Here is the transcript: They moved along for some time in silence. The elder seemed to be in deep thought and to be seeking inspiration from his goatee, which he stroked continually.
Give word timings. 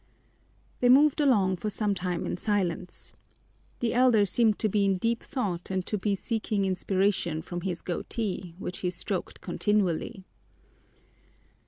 They 0.79 0.89
moved 0.89 1.21
along 1.21 1.57
for 1.57 1.69
some 1.69 1.93
time 1.93 2.25
in 2.25 2.35
silence. 2.35 3.13
The 3.81 3.93
elder 3.93 4.25
seemed 4.25 4.57
to 4.57 4.67
be 4.67 4.83
in 4.83 4.97
deep 4.97 5.21
thought 5.21 5.69
and 5.69 5.85
to 5.85 5.95
be 5.95 6.15
seeking 6.15 6.65
inspiration 6.65 7.43
from 7.43 7.61
his 7.61 7.83
goatee, 7.83 8.55
which 8.57 8.79
he 8.79 8.89
stroked 8.89 9.41
continually. 9.41 10.23